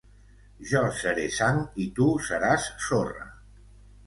Jo 0.69 0.79
seré 1.01 1.25
sang 1.35 1.59
i 1.83 1.87
tu 2.01 2.09
seràs 2.29 2.67
sorra. 2.89 3.29